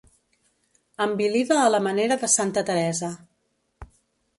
Envilida 1.05 1.59
a 1.65 1.67
la 1.75 1.83
manera 1.91 2.19
de 2.25 2.33
Santa 2.39 2.67
Teresa. 2.73 3.15